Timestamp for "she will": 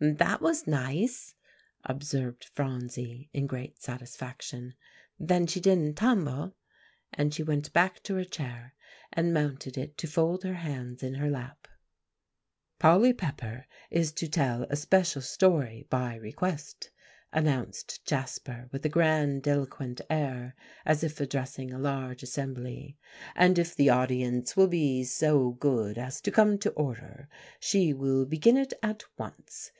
27.60-28.26